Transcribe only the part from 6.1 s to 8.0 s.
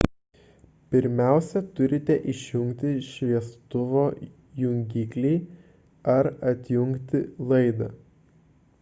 ar atjungti laidą